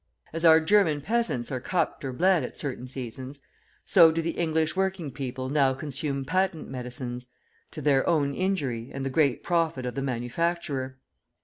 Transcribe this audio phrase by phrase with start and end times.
[0.33, 3.39] As our German peasants are cupped or bled at certain seasons,
[3.85, 7.27] so do the English working people now consume patent medicines
[7.69, 10.97] to their own injury and the great profit of the manufacturer.